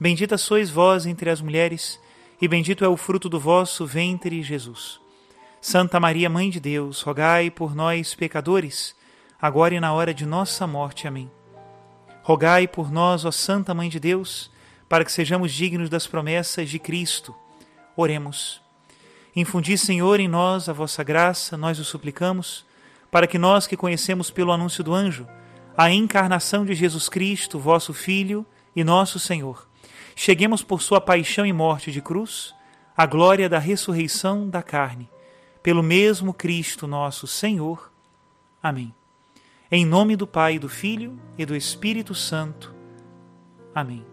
Bendita 0.00 0.38
sois 0.38 0.70
vós 0.70 1.04
entre 1.04 1.28
as 1.28 1.42
mulheres, 1.42 2.00
e 2.40 2.48
bendito 2.48 2.82
é 2.82 2.88
o 2.88 2.96
fruto 2.96 3.28
do 3.28 3.38
vosso 3.38 3.84
ventre, 3.84 4.42
Jesus. 4.42 4.98
Santa 5.60 6.00
Maria, 6.00 6.30
Mãe 6.30 6.48
de 6.48 6.58
Deus, 6.58 7.02
rogai 7.02 7.50
por 7.50 7.74
nós, 7.74 8.14
pecadores, 8.14 8.96
agora 9.38 9.74
e 9.74 9.80
na 9.80 9.92
hora 9.92 10.14
de 10.14 10.24
nossa 10.24 10.66
morte. 10.66 11.06
Amém. 11.06 11.30
Rogai 12.22 12.66
por 12.66 12.90
nós, 12.90 13.26
ó 13.26 13.30
Santa 13.30 13.74
Mãe 13.74 13.90
de 13.90 14.00
Deus, 14.00 14.50
para 14.88 15.04
que 15.04 15.12
sejamos 15.12 15.52
dignos 15.52 15.90
das 15.90 16.06
promessas 16.06 16.70
de 16.70 16.78
Cristo. 16.78 17.34
Oremos. 17.94 18.62
Infundi, 19.36 19.76
Senhor, 19.76 20.18
em 20.18 20.28
nós 20.28 20.66
a 20.70 20.72
vossa 20.72 21.04
graça, 21.04 21.58
nós 21.58 21.78
o 21.78 21.84
suplicamos, 21.84 22.64
para 23.10 23.26
que 23.26 23.36
nós 23.36 23.66
que 23.66 23.76
conhecemos 23.76 24.30
pelo 24.30 24.50
anúncio 24.50 24.82
do 24.82 24.94
anjo 24.94 25.28
a 25.76 25.90
encarnação 25.90 26.64
de 26.64 26.74
Jesus 26.74 27.06
Cristo, 27.10 27.58
vosso 27.58 27.92
Filho 27.92 28.46
e 28.74 28.82
nosso 28.82 29.18
Senhor, 29.18 29.68
cheguemos 30.22 30.62
por 30.62 30.82
sua 30.82 31.00
paixão 31.00 31.46
e 31.46 31.52
morte 31.52 31.90
de 31.90 32.02
cruz 32.02 32.54
à 32.94 33.06
glória 33.06 33.48
da 33.48 33.58
ressurreição 33.58 34.50
da 34.50 34.62
carne, 34.62 35.08
pelo 35.62 35.82
mesmo 35.82 36.34
Cristo 36.34 36.86
nosso 36.86 37.26
Senhor. 37.26 37.90
Amém. 38.62 38.94
Em 39.72 39.86
nome 39.86 40.16
do 40.16 40.26
Pai, 40.26 40.58
do 40.58 40.68
Filho 40.68 41.18
e 41.38 41.46
do 41.46 41.56
Espírito 41.56 42.14
Santo. 42.14 42.74
Amém. 43.74 44.04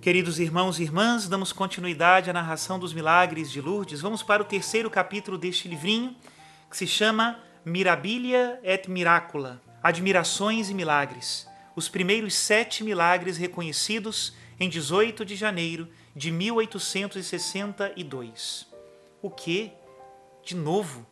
Queridos 0.00 0.40
irmãos 0.40 0.80
e 0.80 0.82
irmãs, 0.82 1.28
damos 1.28 1.52
continuidade 1.52 2.28
à 2.28 2.32
narração 2.32 2.76
dos 2.76 2.92
milagres 2.92 3.52
de 3.52 3.60
Lourdes. 3.60 4.00
Vamos 4.00 4.24
para 4.24 4.42
o 4.42 4.46
terceiro 4.46 4.90
capítulo 4.90 5.38
deste 5.38 5.68
livrinho, 5.68 6.16
que 6.68 6.76
se 6.76 6.88
chama 6.88 7.38
Mirabilia 7.64 8.58
et 8.64 8.90
Miracula 8.90 9.62
Admirações 9.80 10.70
e 10.70 10.74
Milagres. 10.74 11.46
Os 11.76 11.88
primeiros 11.88 12.34
sete 12.34 12.82
milagres 12.82 13.36
reconhecidos 13.36 14.34
em 14.60 14.68
18 14.68 15.24
de 15.24 15.36
janeiro 15.36 15.88
de 16.14 16.30
1862. 16.30 18.66
O 19.22 19.30
que? 19.30 19.72
De 20.44 20.54
novo? 20.56 21.06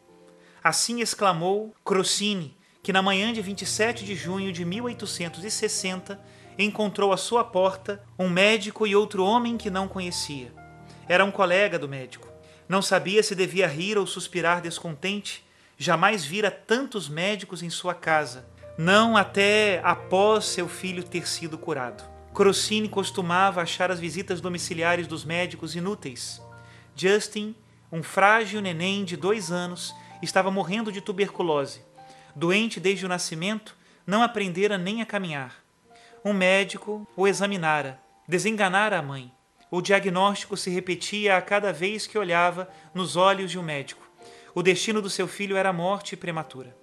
Assim 0.63 1.01
exclamou 1.01 1.75
Crocini, 1.85 2.57
que 2.83 2.93
na 2.93 3.03
manhã 3.03 3.33
de 3.33 3.41
27 3.41 4.05
de 4.05 4.15
junho 4.15 4.53
de 4.53 4.63
1860 4.65 6.21
encontrou 6.59 7.13
à 7.13 7.17
sua 7.17 7.45
porta 7.45 8.03
um 8.19 8.29
médico 8.29 8.87
e 8.87 8.97
outro 8.97 9.25
homem 9.25 9.57
que 9.57 9.71
não 9.71 9.87
conhecia. 9.87 10.53
Era 11.09 11.25
um 11.25 11.31
colega 11.31 11.79
do 11.79 11.89
médico. 11.89 12.29
Não 12.69 12.83
sabia 12.83 13.23
se 13.23 13.35
devia 13.35 13.69
rir 13.69 13.97
ou 13.97 14.07
suspirar 14.07 14.61
descontente. 14.61 15.45
Jamais 15.79 16.25
vira 16.25 16.51
tantos 16.51 17.09
médicos 17.09 17.63
em 17.63 17.71
sua 17.71 17.95
casa, 17.95 18.49
não 18.79 19.17
até 19.17 19.81
após 19.85 20.47
seu 20.47 20.69
filho 20.69 21.05
ter 21.05 21.29
sido 21.29 21.59
curado. 21.59 22.16
Crocini 22.37 22.87
costumava 22.87 23.63
achar 23.63 23.91
as 23.91 23.99
visitas 23.99 24.43
domiciliares 24.43 25.07
dos 25.07 25.25
médicos 25.25 25.75
inúteis. 25.75 26.39
Justin, 26.95 27.55
um 27.91 28.03
frágil 28.03 28.61
neném 28.61 29.07
de 29.07 29.17
dois 29.17 29.51
anos, 29.51 29.95
estava 30.23 30.51
morrendo 30.51 30.93
de 30.93 31.01
tuberculose. 31.01 31.81
Doente 32.35 32.79
desde 32.79 33.07
o 33.07 33.09
nascimento, 33.09 33.75
não 34.07 34.23
aprendera 34.23 34.77
nem 34.77 35.01
a 35.01 35.07
caminhar. 35.07 35.65
Um 36.23 36.35
médico 36.35 37.09
o 37.17 37.27
examinara, 37.27 37.99
desenganara 38.29 38.99
a 38.99 39.03
mãe. 39.03 39.33
O 39.71 39.81
diagnóstico 39.81 40.59
se 40.59 40.69
repetia 40.69 41.39
a 41.39 41.41
cada 41.41 41.73
vez 41.73 42.07
que 42.07 42.19
olhava 42.19 42.69
nos 42.93 43.17
olhos 43.17 43.51
de 43.51 43.59
um 43.59 43.63
médico. 43.63 44.07
O 44.55 44.63
destino 44.63 45.01
do 45.01 45.09
seu 45.09 45.27
filho 45.27 45.57
era 45.57 45.71
a 45.71 45.73
morte 45.73 46.15
prematura. 46.15 46.77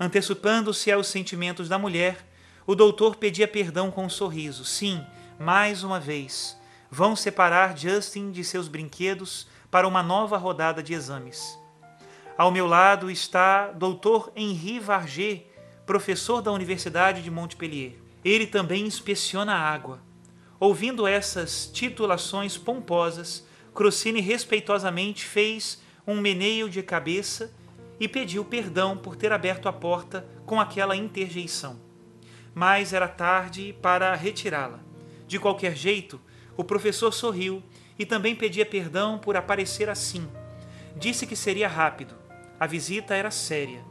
Antecipando-se 0.00 0.90
aos 0.90 1.08
sentimentos 1.08 1.68
da 1.68 1.78
mulher, 1.78 2.16
o 2.66 2.74
doutor 2.74 3.14
pedia 3.14 3.46
perdão 3.46 3.92
com 3.92 4.06
um 4.06 4.10
sorriso. 4.10 4.64
Sim, 4.64 5.00
mais 5.38 5.84
uma 5.84 6.00
vez. 6.00 6.58
Vão 6.90 7.14
separar 7.14 7.78
Justin 7.78 8.32
de 8.32 8.42
seus 8.42 8.66
brinquedos 8.66 9.46
para 9.70 9.86
uma 9.86 10.02
nova 10.02 10.36
rodada 10.36 10.82
de 10.82 10.92
exames. 10.92 11.56
Ao 12.36 12.50
meu 12.50 12.66
lado 12.66 13.08
está 13.08 13.68
Dr. 13.70 14.30
Henri 14.34 14.80
Varget, 14.80 15.46
professor 15.86 16.42
da 16.42 16.50
Universidade 16.50 17.22
de 17.22 17.30
Montpellier. 17.30 17.92
Ele 18.24 18.46
também 18.46 18.84
inspeciona 18.84 19.54
a 19.54 19.60
água. 19.60 20.00
Ouvindo 20.58 21.06
essas 21.06 21.70
titulações 21.72 22.56
pomposas, 22.58 23.46
Crocini 23.74 24.20
respeitosamente 24.20 25.24
fez 25.24 25.80
um 26.04 26.20
meneio 26.20 26.68
de 26.68 26.82
cabeça 26.82 27.52
e 28.00 28.08
pediu 28.08 28.44
perdão 28.44 28.96
por 28.96 29.14
ter 29.14 29.32
aberto 29.32 29.68
a 29.68 29.72
porta 29.72 30.26
com 30.44 30.60
aquela 30.60 30.96
interjeição 30.96 31.85
mas 32.56 32.94
era 32.94 33.06
tarde 33.06 33.76
para 33.82 34.14
retirá-la. 34.14 34.80
De 35.28 35.38
qualquer 35.38 35.76
jeito, 35.76 36.18
o 36.56 36.64
professor 36.64 37.12
sorriu 37.12 37.62
e 37.98 38.06
também 38.06 38.34
pedia 38.34 38.64
perdão 38.64 39.18
por 39.18 39.36
aparecer 39.36 39.90
assim. 39.90 40.26
Disse 40.96 41.26
que 41.26 41.36
seria 41.36 41.68
rápido. 41.68 42.14
A 42.58 42.66
visita 42.66 43.14
era 43.14 43.30
séria. 43.30 43.84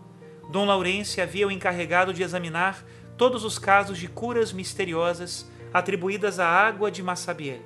Dom 0.50 0.66
Laurence 0.66 1.22
havia 1.22 1.48
o 1.48 1.52
encarregado 1.52 2.12
de 2.12 2.24
examinar 2.24 2.84
todos 3.16 3.44
os 3.46 3.60
casos 3.60 4.00
de 4.00 4.08
curas 4.08 4.52
misteriosas 4.52 5.48
atribuídas 5.72 6.40
à 6.40 6.48
água 6.48 6.90
de 6.90 7.04
Massabielle. 7.04 7.62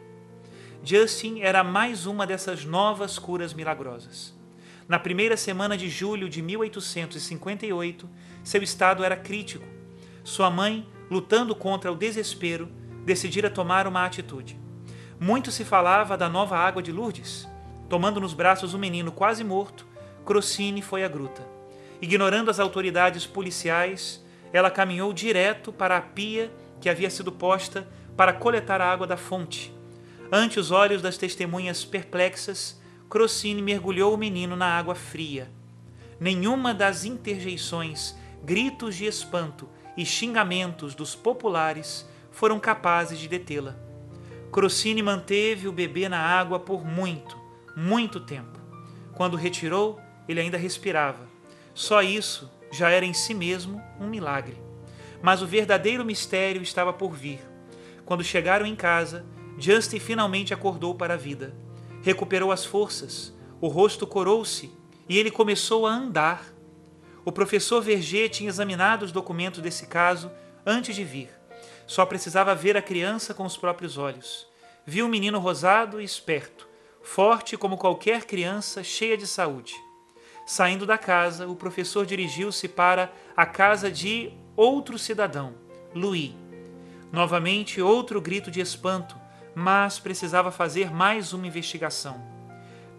Justin 0.84 1.40
era 1.40 1.64
mais 1.64 2.06
uma 2.06 2.28
dessas 2.28 2.66
novas 2.66 3.18
curas 3.18 3.54
milagrosas. 3.54 4.38
Na 4.86 5.00
primeira 5.00 5.38
semana 5.38 5.78
de 5.78 5.90
julho 5.90 6.28
de 6.28 6.42
1858, 6.42 8.10
seu 8.44 8.62
estado 8.62 9.02
era 9.02 9.16
crítico 9.16 9.79
sua 10.30 10.50
mãe, 10.50 10.88
lutando 11.10 11.56
contra 11.56 11.92
o 11.92 11.96
desespero, 11.96 12.70
decidira 13.04 13.50
tomar 13.50 13.88
uma 13.88 14.06
atitude. 14.06 14.60
Muito 15.20 15.52
se 15.52 15.66
falava 15.66 16.16
da 16.16 16.30
nova 16.30 16.56
água 16.56 16.84
de 16.84 16.92
Lourdes. 16.92 17.48
Tomando 17.90 18.22
nos 18.22 18.34
braços 18.34 18.76
um 18.76 18.78
menino 18.78 19.12
quase 19.12 19.44
morto, 19.44 19.88
Crocine 20.24 20.84
foi 20.84 21.04
à 21.04 21.08
gruta. 21.08 21.42
Ignorando 22.00 22.52
as 22.52 22.60
autoridades 22.60 23.26
policiais, 23.26 24.24
ela 24.54 24.70
caminhou 24.70 25.12
direto 25.12 25.74
para 25.74 25.98
a 25.98 26.02
pia 26.02 26.52
que 26.80 26.90
havia 26.90 27.10
sido 27.10 27.32
posta 27.32 27.88
para 28.16 28.32
coletar 28.32 28.80
a 28.80 28.90
água 28.90 29.08
da 29.08 29.18
fonte. 29.18 29.74
Ante 30.32 30.60
os 30.60 30.70
olhos 30.70 31.02
das 31.02 31.18
testemunhas 31.18 31.84
perplexas, 31.84 32.80
Crocine 33.10 33.64
mergulhou 33.64 34.14
o 34.14 34.18
menino 34.18 34.56
na 34.56 34.78
água 34.78 34.94
fria. 34.94 35.52
Nenhuma 36.20 36.72
das 36.72 37.04
interjeições, 37.04 38.16
gritos 38.44 38.96
de 38.96 39.06
espanto 39.06 39.68
e 40.00 40.06
xingamentos 40.06 40.96
dos 40.96 41.14
populares 41.14 42.08
foram 42.32 42.58
capazes 42.58 43.20
de 43.20 43.28
detê-la. 43.28 43.76
Crocini 44.50 45.04
manteve 45.04 45.68
o 45.68 45.74
bebê 45.74 46.08
na 46.08 46.22
água 46.22 46.58
por 46.58 46.86
muito, 46.86 47.38
muito 47.76 48.22
tempo. 48.22 48.58
Quando 49.14 49.36
retirou, 49.36 50.00
ele 50.26 50.40
ainda 50.40 50.58
respirava. 50.58 51.28
Só 51.74 52.02
isso 52.02 52.50
já 52.72 52.90
era 52.90 53.06
em 53.06 53.12
si 53.12 53.34
mesmo 53.34 53.84
um 54.00 54.08
milagre. 54.08 54.56
Mas 55.22 55.42
o 55.42 55.48
verdadeiro 55.48 56.06
mistério 56.06 56.62
estava 56.62 56.94
por 56.94 57.12
vir. 57.12 57.42
Quando 58.06 58.24
chegaram 58.24 58.66
em 58.66 58.78
casa, 58.78 59.26
Justin 59.58 60.00
finalmente 60.00 60.54
acordou 60.54 60.96
para 60.96 61.16
a 61.16 61.18
vida. 61.18 61.54
Recuperou 62.02 62.54
as 62.54 62.64
forças, 62.64 63.38
o 63.60 63.68
rosto 63.68 64.08
corou-se 64.08 64.72
e 65.10 65.18
ele 65.18 65.30
começou 65.30 65.86
a 65.86 65.92
andar 65.92 66.54
o 67.30 67.32
professor 67.32 67.80
Verger 67.80 68.28
tinha 68.28 68.50
examinado 68.50 69.06
os 69.06 69.12
documentos 69.12 69.62
desse 69.62 69.86
caso 69.86 70.32
antes 70.66 70.96
de 70.96 71.04
vir. 71.04 71.30
Só 71.86 72.04
precisava 72.04 72.56
ver 72.56 72.76
a 72.76 72.82
criança 72.82 73.36
com 73.36 73.46
os 73.46 73.56
próprios 73.56 74.00
olhos. 74.00 74.48
Viu 74.84 75.06
um 75.06 75.10
menino 75.10 75.38
rosado 75.38 76.02
e 76.02 76.04
esperto, 76.04 76.68
forte 77.04 77.56
como 77.56 77.78
qualquer 77.78 78.26
criança, 78.26 78.84
cheia 78.84 79.16
de 79.16 79.28
saúde. 79.28 79.76
Saindo 80.44 80.88
da 80.88 80.98
casa, 80.98 81.48
o 81.48 81.56
professor 81.56 82.04
dirigiu-se 82.04 82.68
para 82.68 83.14
a 83.38 83.46
casa 83.46 83.92
de 83.92 84.34
outro 84.56 84.98
cidadão, 84.98 85.54
Louis. 85.94 86.34
Novamente, 87.12 87.80
outro 87.80 88.20
grito 88.20 88.50
de 88.50 88.60
espanto, 88.60 89.16
mas 89.54 90.00
precisava 90.00 90.50
fazer 90.50 90.92
mais 90.92 91.32
uma 91.32 91.46
investigação. 91.46 92.20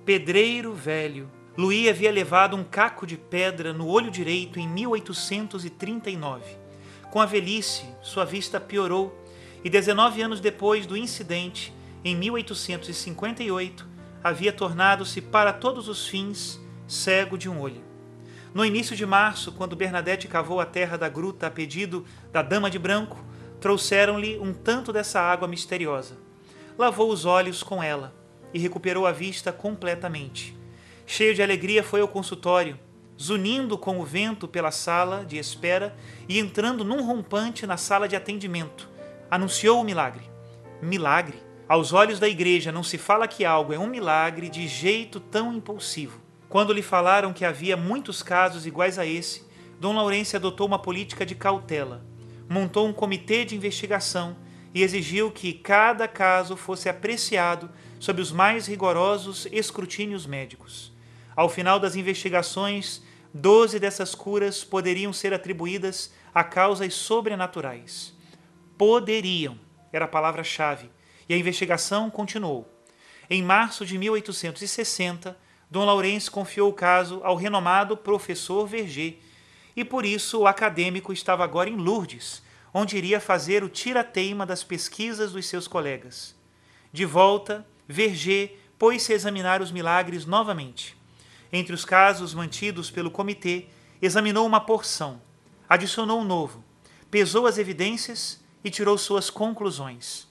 Pedreiro 0.04 0.72
velho. 0.72 1.28
Louis 1.60 1.90
havia 1.90 2.10
levado 2.10 2.56
um 2.56 2.64
caco 2.64 3.06
de 3.06 3.18
pedra 3.18 3.74
no 3.74 3.86
olho 3.86 4.10
direito 4.10 4.58
em 4.58 4.66
1839. 4.66 6.56
Com 7.10 7.20
a 7.20 7.26
velhice, 7.26 7.84
sua 8.00 8.24
vista 8.24 8.58
piorou 8.58 9.14
e 9.62 9.68
19 9.68 10.22
anos 10.22 10.40
depois 10.40 10.86
do 10.86 10.96
incidente, 10.96 11.70
em 12.02 12.16
1858, 12.16 13.86
havia 14.24 14.54
tornado-se 14.54 15.20
para 15.20 15.52
todos 15.52 15.86
os 15.86 16.08
fins 16.08 16.58
cego 16.88 17.36
de 17.36 17.46
um 17.46 17.60
olho. 17.60 17.84
No 18.54 18.64
início 18.64 18.96
de 18.96 19.04
março, 19.04 19.52
quando 19.52 19.76
Bernadette 19.76 20.28
cavou 20.28 20.60
a 20.60 20.64
terra 20.64 20.96
da 20.96 21.10
gruta 21.10 21.48
a 21.48 21.50
pedido 21.50 22.06
da 22.32 22.40
Dama 22.40 22.70
de 22.70 22.78
Branco, 22.78 23.22
trouxeram-lhe 23.60 24.38
um 24.38 24.54
tanto 24.54 24.94
dessa 24.94 25.20
água 25.20 25.46
misteriosa. 25.46 26.16
Lavou 26.78 27.10
os 27.10 27.26
olhos 27.26 27.62
com 27.62 27.82
ela 27.82 28.14
e 28.54 28.58
recuperou 28.58 29.06
a 29.06 29.12
vista 29.12 29.52
completamente. 29.52 30.58
Cheio 31.12 31.34
de 31.34 31.42
alegria, 31.42 31.82
foi 31.82 32.00
ao 32.00 32.06
consultório, 32.06 32.78
zunindo 33.20 33.76
com 33.76 33.98
o 33.98 34.04
vento 34.04 34.46
pela 34.46 34.70
sala 34.70 35.24
de 35.24 35.38
espera 35.38 35.92
e 36.28 36.38
entrando 36.38 36.84
num 36.84 37.04
rompante 37.04 37.66
na 37.66 37.76
sala 37.76 38.06
de 38.06 38.14
atendimento. 38.14 38.88
Anunciou 39.28 39.80
o 39.80 39.84
milagre. 39.84 40.22
Milagre? 40.80 41.36
Aos 41.68 41.92
olhos 41.92 42.20
da 42.20 42.28
igreja 42.28 42.70
não 42.70 42.84
se 42.84 42.96
fala 42.96 43.26
que 43.26 43.44
algo 43.44 43.72
é 43.72 43.78
um 43.78 43.88
milagre 43.88 44.48
de 44.48 44.68
jeito 44.68 45.18
tão 45.18 45.52
impulsivo. 45.52 46.20
Quando 46.48 46.72
lhe 46.72 46.80
falaram 46.80 47.32
que 47.32 47.44
havia 47.44 47.76
muitos 47.76 48.22
casos 48.22 48.64
iguais 48.64 48.96
a 48.96 49.04
esse, 49.04 49.44
Dom 49.80 49.94
Laurêncio 49.94 50.36
adotou 50.36 50.64
uma 50.64 50.78
política 50.78 51.26
de 51.26 51.34
cautela. 51.34 52.06
Montou 52.48 52.86
um 52.86 52.92
comitê 52.92 53.44
de 53.44 53.56
investigação 53.56 54.36
e 54.72 54.84
exigiu 54.84 55.32
que 55.32 55.54
cada 55.54 56.06
caso 56.06 56.56
fosse 56.56 56.88
apreciado 56.88 57.68
sob 57.98 58.22
os 58.22 58.30
mais 58.30 58.68
rigorosos 58.68 59.48
escrutínios 59.50 60.24
médicos. 60.24 60.99
Ao 61.40 61.48
final 61.48 61.80
das 61.80 61.96
investigações, 61.96 63.00
doze 63.32 63.78
dessas 63.78 64.14
curas 64.14 64.62
poderiam 64.62 65.10
ser 65.10 65.32
atribuídas 65.32 66.12
a 66.34 66.44
causas 66.44 66.92
sobrenaturais. 66.92 68.12
Poderiam 68.76 69.58
era 69.90 70.04
a 70.04 70.08
palavra-chave, 70.08 70.90
e 71.26 71.32
a 71.32 71.38
investigação 71.38 72.10
continuou. 72.10 72.70
Em 73.30 73.42
março 73.42 73.86
de 73.86 73.96
1860, 73.96 75.34
Dom 75.70 75.86
Laurence 75.86 76.30
confiou 76.30 76.68
o 76.68 76.74
caso 76.74 77.22
ao 77.24 77.36
renomado 77.36 77.96
professor 77.96 78.66
Verger, 78.66 79.18
e 79.74 79.82
por 79.82 80.04
isso 80.04 80.40
o 80.40 80.46
acadêmico 80.46 81.10
estava 81.10 81.42
agora 81.42 81.70
em 81.70 81.76
Lourdes, 81.76 82.42
onde 82.74 82.98
iria 82.98 83.18
fazer 83.18 83.64
o 83.64 83.70
tira-teima 83.70 84.44
das 84.44 84.62
pesquisas 84.62 85.32
dos 85.32 85.46
seus 85.46 85.66
colegas. 85.66 86.36
De 86.92 87.06
volta, 87.06 87.66
Verger 87.88 88.58
pôs-se 88.78 89.14
a 89.14 89.16
examinar 89.16 89.62
os 89.62 89.72
milagres 89.72 90.26
novamente. 90.26 90.99
Entre 91.52 91.74
os 91.74 91.84
casos 91.84 92.32
mantidos 92.32 92.90
pelo 92.90 93.10
comitê, 93.10 93.66
examinou 94.00 94.46
uma 94.46 94.60
porção, 94.60 95.20
adicionou 95.68 96.20
um 96.20 96.24
novo, 96.24 96.64
pesou 97.10 97.46
as 97.46 97.58
evidências 97.58 98.40
e 98.64 98.70
tirou 98.70 98.96
suas 98.96 99.30
conclusões. 99.30 100.28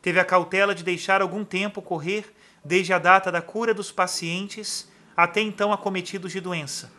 Teve 0.00 0.18
a 0.18 0.24
cautela 0.24 0.74
de 0.74 0.82
deixar 0.82 1.20
algum 1.20 1.44
tempo 1.44 1.82
correr 1.82 2.32
desde 2.64 2.92
a 2.92 2.98
data 2.98 3.30
da 3.30 3.42
cura 3.42 3.74
dos 3.74 3.92
pacientes 3.92 4.90
até 5.16 5.40
então 5.40 5.72
acometidos 5.72 6.32
de 6.32 6.40
doença. 6.40 6.90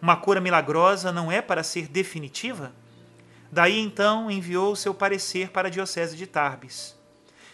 Uma 0.00 0.16
cura 0.16 0.40
milagrosa 0.40 1.12
não 1.12 1.30
é 1.30 1.42
para 1.42 1.62
ser 1.62 1.88
definitiva? 1.88 2.72
Daí 3.50 3.78
então 3.78 4.30
enviou 4.30 4.76
seu 4.76 4.94
parecer 4.94 5.50
para 5.50 5.68
a 5.68 5.70
Diocese 5.70 6.16
de 6.16 6.26
Tarbes. 6.26 6.96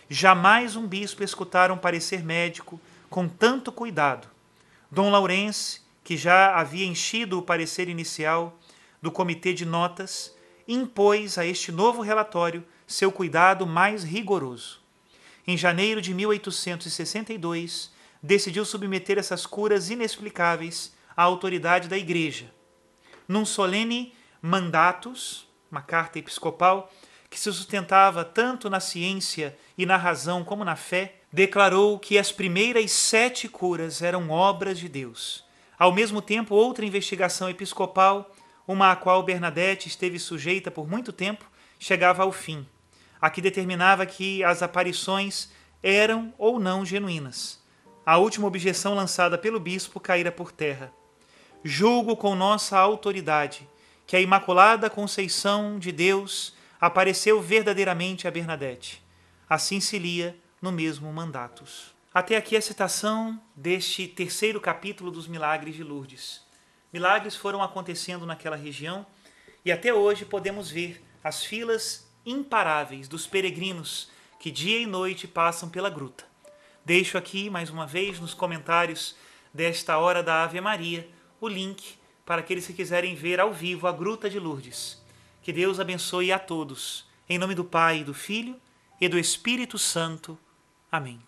Jamais 0.09 0.77
um 0.77 0.87
bispo 0.87 1.25
escutara 1.25 1.73
um 1.73 1.79
parecer 1.79 2.23
médico 2.23 2.79
com 3.09 3.27
tanto 3.27 3.73
cuidado. 3.73 4.34
Dom 4.91 5.11
Laurence, 5.11 5.81
que 6.03 6.17
já 6.17 6.55
havia 6.55 6.87
enchido 6.87 7.39
o 7.39 7.43
parecer 7.43 7.89
inicial 7.89 8.59
do 9.01 9.11
comitê 9.11 9.53
de 9.53 9.65
notas, 9.65 10.35
impôs 10.67 11.39
a 11.39 11.45
este 11.45 11.71
novo 11.71 12.03
relatório 12.03 12.65
seu 12.87 13.11
cuidado 13.11 13.67
mais 13.67 14.05
rigoroso 14.05 14.85
em 15.47 15.57
janeiro 15.57 16.01
de 16.01 16.15
1862, 16.15 17.93
decidiu 18.23 18.65
submeter 18.65 19.19
essas 19.19 19.45
curas 19.45 19.91
inexplicáveis 19.91 20.95
à 21.17 21.23
autoridade 21.23 21.89
da 21.89 21.99
Igreja. 21.99 22.51
Num 23.29 23.45
solene 23.45 24.15
mandatus, 24.41 25.47
uma 25.71 25.83
carta 25.83 26.19
episcopal, 26.19 26.91
que 27.29 27.39
se 27.39 27.53
sustentava 27.53 28.25
tanto 28.25 28.71
na 28.71 28.81
ciência 28.81 29.57
e 29.77 29.85
na 29.85 29.97
razão 29.97 30.45
como 30.45 30.65
na 30.65 30.77
fé, 30.77 31.21
declarou 31.35 31.99
que 31.99 32.17
as 32.17 32.31
primeiras 32.31 32.93
sete 32.93 33.49
curas 33.49 34.01
eram 34.01 34.31
obras 34.31 34.79
de 34.79 34.89
Deus. 34.89 35.45
Ao 35.77 35.93
mesmo 35.93 36.23
tempo, 36.23 36.55
outra 36.55 36.87
investigação 36.87 37.51
episcopal, 37.51 38.33
uma 38.69 38.93
a 38.93 38.97
qual 38.97 39.21
Bernadette 39.21 39.89
esteve 39.89 40.21
sujeita 40.21 40.71
por 40.71 40.89
muito 40.89 41.13
tempo, 41.13 41.45
chegava 41.77 42.23
ao 42.23 42.31
fim 42.31 42.65
a 43.21 43.29
que 43.29 43.41
determinava 43.41 44.07
que 44.07 44.45
as 44.45 44.63
aparições 44.63 45.49
eram 45.83 46.33
ou 46.39 46.61
não 46.61 46.85
genuínas. 46.85 47.61
A 48.07 48.17
última 48.17 48.47
objeção 48.47 48.95
lançada 48.95 49.37
pelo 49.37 49.59
bispo 49.59 49.99
caíra 49.99 50.31
por 50.31 50.53
terra. 50.53 50.93
Julgo 51.65 52.17
com 52.17 52.37
nossa 52.37 52.79
autoridade 52.79 53.69
que 54.07 54.15
a 54.15 54.21
Imaculada 54.21 54.89
Conceição 54.89 55.81
de 55.81 55.91
Deus 55.91 56.55
apareceu 56.81 57.41
verdadeiramente 57.41 58.29
a 58.29 58.31
Bernadette. 58.31 59.03
Assim 59.49 59.81
se 59.81 59.99
lia 59.99 60.37
no 60.65 60.73
mesmo 60.73 61.13
mandatus. 61.13 61.95
Até 62.13 62.39
aqui 62.39 62.57
a 62.57 62.63
citação 62.63 63.39
deste 63.55 64.09
terceiro 64.09 64.59
capítulo 64.59 65.11
dos 65.11 65.29
Milagres 65.29 65.75
de 65.75 65.85
Lourdes. 65.85 66.41
Milagres 66.91 67.37
foram 67.37 67.63
acontecendo 67.63 68.25
naquela 68.25 68.57
região 68.57 69.05
e 69.63 69.71
até 69.71 69.93
hoje 69.93 70.25
podemos 70.25 70.71
ver 70.71 71.05
as 71.23 71.45
filas 71.45 72.11
imparáveis 72.25 73.09
dos 73.09 73.27
peregrinos 73.27 74.11
que 74.41 74.51
dia 74.51 74.79
e 74.79 74.87
noite 74.87 75.29
passam 75.29 75.69
pela 75.69 75.91
gruta. 75.91 76.25
Deixo 76.83 77.19
aqui, 77.19 77.51
mais 77.51 77.69
uma 77.69 77.87
vez, 77.87 78.19
nos 78.19 78.33
comentários 78.33 79.15
desta 79.53 79.99
hora 79.99 80.23
da 80.23 80.45
Ave 80.45 80.63
Maria, 80.63 81.07
o 81.43 81.47
link 81.47 81.99
para 82.25 82.41
aqueles 82.41 82.67
que 82.67 82.73
quiserem 82.73 83.15
ver 83.15 83.39
ao 83.39 83.53
vivo 83.53 83.87
a 83.87 83.93
Gruta 83.93 84.31
de 84.31 84.39
Lourdes. 84.39 84.99
Que 85.43 85.53
Deus 85.53 85.79
abençoe 85.79 86.33
a 86.33 86.39
todos. 86.39 87.05
Em 87.29 87.37
nome 87.37 87.55
do 87.55 87.67
Pai, 87.67 88.03
do 88.03 88.15
Filho 88.15 88.59
e 88.99 89.09
do 89.09 89.19
Espírito 89.19 89.77
Santo. 89.77 90.39
Amém. 90.95 91.19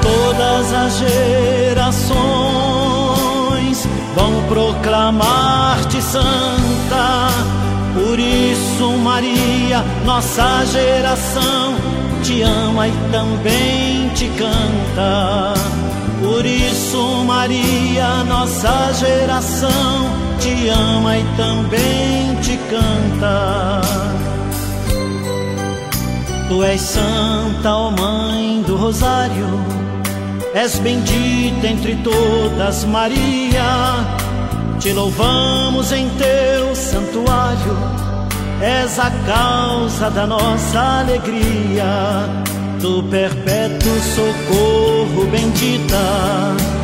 Todas 0.00 0.72
as 0.72 0.98
gerações 0.98 2.14
vão 4.14 4.46
proclamar-te 4.46 6.00
santa. 6.00 7.30
Por 7.94 8.20
isso, 8.20 8.92
Maria, 8.98 9.82
nossa 10.04 10.64
geração 10.66 11.74
te 12.22 12.42
ama 12.42 12.86
e 12.86 12.92
também 13.10 14.08
te 14.10 14.28
canta. 14.38 15.54
Por 16.24 16.46
isso, 16.46 17.24
Maria, 17.24 18.24
nossa 18.24 18.92
geração 18.94 20.10
te 20.40 20.68
ama 20.68 21.18
e 21.18 21.24
também 21.36 22.34
te 22.40 22.56
canta. 22.70 23.80
Tu 26.48 26.62
és 26.62 26.80
santa, 26.80 27.74
ó 27.74 27.90
Mãe 27.90 28.62
do 28.66 28.76
Rosário 28.76 29.64
És 30.54 30.78
bendita 30.78 31.66
entre 31.66 31.96
todas, 31.96 32.84
Maria. 32.84 34.06
Te 34.78 34.92
louvamos 34.92 35.90
em 35.90 36.08
teu 36.10 36.74
santuário. 36.76 37.76
És 38.62 38.96
a 39.00 39.10
causa 39.26 40.10
da 40.10 40.28
nossa 40.28 41.00
alegria. 41.00 41.84
Do 42.84 43.02
perpétuo 43.04 43.98
socorro, 44.14 45.26
bendita. 45.30 45.96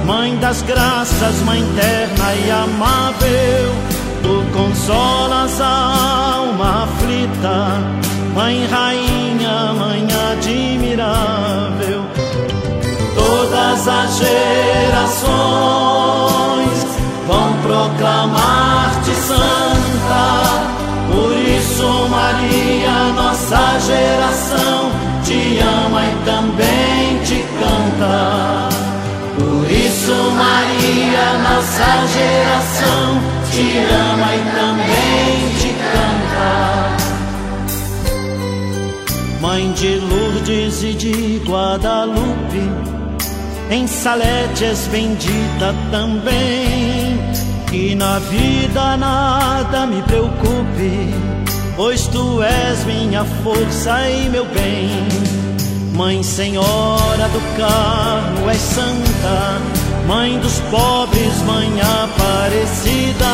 Mãe 0.07 0.35
das 0.37 0.63
graças, 0.63 1.43
Mãe 1.43 1.63
terna 1.77 2.35
e 2.37 2.51
amável. 2.51 3.75
Tu 4.23 4.43
consolas 4.51 5.61
a 5.61 6.37
alma 6.37 6.85
aflita. 6.85 7.83
Mãe 8.35 8.65
rainha, 8.65 9.75
mãe 9.75 10.09
admirável 10.33 12.07
todas 13.15 13.87
as 13.87 14.17
gerações 14.17 15.80
Por 28.01 29.71
isso, 29.71 30.13
Maria, 30.33 31.39
nossa 31.39 32.07
geração 32.07 33.21
te 33.51 33.79
ama 33.93 34.37
e 34.37 34.39
também 34.57 35.55
te 35.61 35.71
canta. 35.93 36.51
Mãe 39.41 39.73
de 39.73 39.97
Lourdes 39.97 40.83
e 40.83 40.95
de 40.95 41.43
Guadalupe, 41.47 42.71
em 43.71 43.87
Salete 43.87 44.65
és 44.65 44.87
bendita 44.87 45.75
também. 45.91 47.21
Que 47.69 47.95
na 47.95 48.19
vida 48.19 48.97
nada 48.97 49.87
me 49.87 50.03
preocupe, 50.03 51.15
pois 51.77 52.07
tu 52.09 52.43
és 52.43 52.85
minha 52.85 53.25
força 53.45 54.09
e 54.09 54.29
meu 54.29 54.45
bem 54.47 55.50
Mãe 56.01 56.23
Senhora 56.23 57.29
do 57.29 57.41
Carmo, 57.59 58.49
és 58.49 58.57
santa, 58.57 59.61
Mãe 60.09 60.39
dos 60.39 60.59
pobres, 60.71 61.43
Mãe 61.43 61.69
Aparecida, 61.79 63.27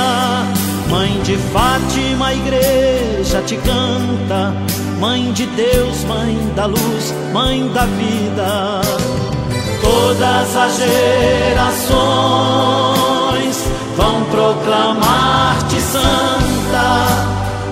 Mãe 0.90 1.16
de 1.22 1.36
Fátima, 1.52 2.26
a 2.26 2.34
igreja 2.34 3.40
te 3.42 3.56
canta, 3.58 4.52
Mãe 4.98 5.32
de 5.32 5.46
Deus, 5.46 6.02
Mãe 6.06 6.36
da 6.56 6.66
luz, 6.66 7.14
Mãe 7.32 7.68
da 7.68 7.84
vida. 7.84 8.80
Todas 9.80 10.56
as 10.56 10.76
gerações 10.76 11.94
vão 13.96 14.24
proclamar-te 14.24 15.80
santa. 15.82 17.06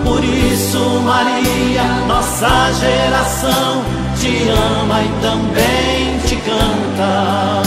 Por 0.04 0.22
isso, 0.22 0.78
Maria, 1.04 1.82
nossa 2.06 2.72
geração 2.74 4.03
te 4.24 4.48
ama 4.48 5.02
e 5.02 5.08
também 5.20 6.18
te 6.26 6.36
canta. 6.36 7.62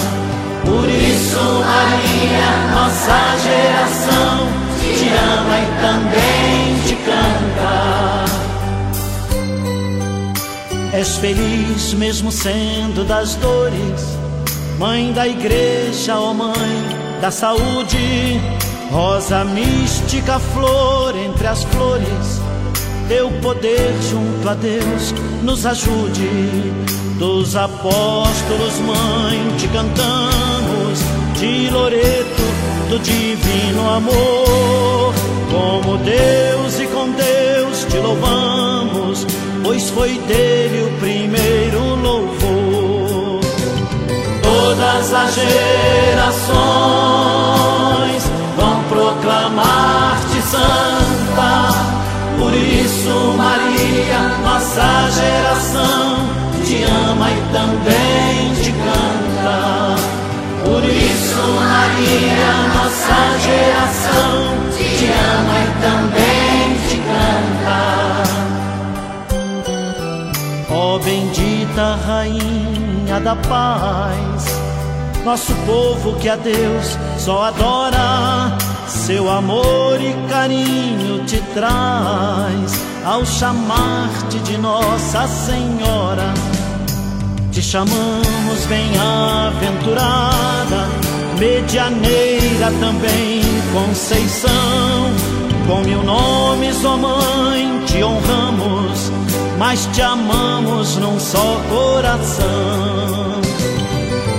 Por 0.65 0.89
isso, 0.89 1.37
Maria, 1.37 2.51
nossa 2.73 3.19
geração 3.45 4.47
te 4.79 5.07
ama 5.35 5.55
e 5.59 5.67
também 5.85 6.79
te 6.87 6.95
canta. 7.05 7.75
És 10.93 11.17
feliz 11.17 11.93
mesmo 11.93 12.31
sendo 12.31 13.05
das 13.05 13.35
dores, 13.35 14.17
mãe 14.79 15.13
da 15.13 15.27
igreja, 15.27 16.19
ó 16.19 16.31
oh 16.31 16.33
mãe 16.33 16.97
da 17.21 17.29
saúde, 17.29 18.41
rosa 18.91 19.45
mística, 19.45 20.39
flor 20.39 21.15
entre 21.15 21.45
as 21.45 21.63
flores 21.65 22.46
teu 23.07 23.31
poder 23.41 23.95
junto 24.09 24.49
a 24.49 24.53
Deus 24.53 25.13
nos 25.43 25.65
ajude. 25.65 26.29
Dos 27.17 27.55
apóstolos, 27.55 28.79
mãe, 28.85 29.39
te 29.57 29.67
cantamos, 29.69 30.99
de 31.39 31.69
Loreto, 31.71 32.43
do 32.89 32.99
divino 32.99 33.89
amor. 33.89 35.13
Como 35.49 35.97
Deus 35.97 36.79
e 36.79 36.87
com 36.87 37.09
Deus 37.11 37.85
te 37.89 37.97
louvamos, 37.97 39.25
pois 39.63 39.89
foi 39.89 40.19
dele 40.19 40.83
o 40.83 40.91
primeiro 40.99 41.95
louvor. 41.95 43.41
Todas 44.43 45.13
as 45.13 45.33
gerações 45.33 46.53
vão 48.57 48.83
proclamar-te 48.83 50.41
santa 50.41 50.87
nossa 54.43 55.10
geração 55.12 56.17
te 56.65 56.84
ama 56.84 57.29
e 57.31 57.41
também 57.53 58.53
te 58.62 58.72
canta. 58.72 59.96
Por 60.63 60.84
isso, 60.84 61.41
Maria, 61.55 62.51
nossa 62.75 63.19
geração 63.39 64.36
te 64.75 65.05
ama 65.05 65.55
e 65.63 65.67
também 65.81 66.63
te 66.88 66.98
canta. 67.07 67.79
Ó 70.69 70.96
oh, 70.96 71.00
bendita 71.00 71.86
Rainha 72.05 73.19
da 73.22 73.36
Paz, 73.36 74.60
nosso 75.24 75.53
povo 75.65 76.15
que 76.19 76.29
a 76.29 76.36
Deus 76.36 76.98
só 77.17 77.43
adora 77.46 78.57
seu 78.88 79.29
amor 79.29 80.01
e 80.01 80.13
carinho 80.29 81.24
te 81.25 81.41
traz 81.53 82.96
ao 83.07 83.25
chamar-te 83.25 84.37
de 84.39 84.57
Nossa 84.57 85.25
Senhora. 85.27 86.33
Te 87.53 87.61
chamamos 87.61 88.65
bem-aventurada, 88.67 90.89
medianeira 91.39 92.69
também, 92.81 93.41
Conceição. 93.71 94.51
Com 95.65 95.83
mil 95.83 96.03
nomes, 96.03 96.83
ó 96.83 96.97
Mãe, 96.97 97.81
te 97.85 98.03
honramos, 98.03 99.09
mas 99.57 99.87
te 99.93 100.01
amamos 100.01 100.97
num 100.97 101.17
só 101.17 101.61
coração. 101.69 103.37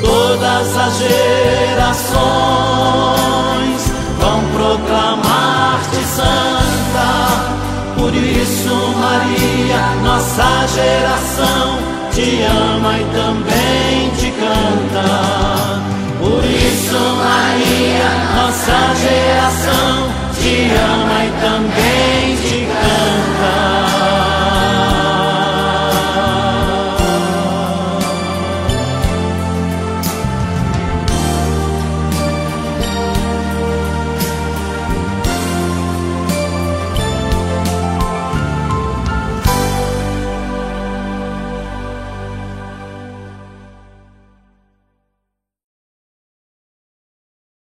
Todas 0.02 0.76
as 0.76 0.98
gerações 0.98 2.20
vão 4.20 4.44
proclamar-te 4.52 6.04
santa. 6.04 6.57
Isso, 8.42 8.94
Maria, 9.00 9.96
nossa 10.04 10.66
geração 10.68 11.78
te 12.12 12.42
ama 12.42 12.96
e 12.96 13.04
também 13.12 14.10
te 14.16 14.30
canta. 14.30 15.80
Por 16.20 16.44
isso, 16.44 16.98
Maria, 17.16 18.08
nossa 18.36 18.94
geração 18.94 20.08
te 20.40 20.70
ama 20.72 21.24
e 21.24 21.30
também 21.40 22.36